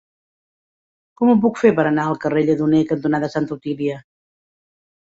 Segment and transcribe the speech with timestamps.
[1.21, 4.03] Com ho puc fer per anar al carrer Lledoner cantonada Santa Otília?